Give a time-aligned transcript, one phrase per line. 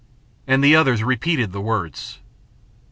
[0.47, 2.17] And the others repeated the words.